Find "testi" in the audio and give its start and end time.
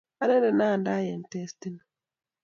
1.31-1.69